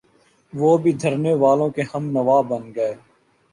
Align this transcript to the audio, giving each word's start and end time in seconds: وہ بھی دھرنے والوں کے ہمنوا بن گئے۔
وہ 0.53 0.77
بھی 0.77 0.91
دھرنے 0.93 1.33
والوں 1.33 1.69
کے 1.69 1.81
ہمنوا 1.93 2.41
بن 2.41 2.71
گئے۔ 2.75 2.93